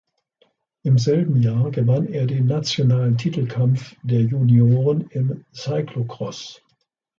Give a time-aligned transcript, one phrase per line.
[0.81, 6.59] Im selben Jahr gewann er den nationalen Titelkampf der Junioren im Cyclocross.